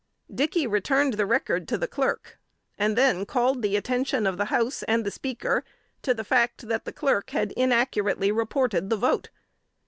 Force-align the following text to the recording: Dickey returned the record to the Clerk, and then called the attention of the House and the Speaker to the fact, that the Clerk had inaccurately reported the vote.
Dickey 0.33 0.65
returned 0.65 1.13
the 1.13 1.27
record 1.27 1.67
to 1.67 1.77
the 1.77 1.87
Clerk, 1.87 2.39
and 2.75 2.97
then 2.97 3.23
called 3.23 3.61
the 3.61 3.75
attention 3.75 4.25
of 4.25 4.35
the 4.39 4.45
House 4.45 4.81
and 4.87 5.05
the 5.05 5.11
Speaker 5.11 5.63
to 6.01 6.15
the 6.15 6.23
fact, 6.23 6.67
that 6.69 6.85
the 6.85 6.91
Clerk 6.91 7.29
had 7.29 7.51
inaccurately 7.51 8.31
reported 8.31 8.89
the 8.89 8.97
vote. 8.97 9.29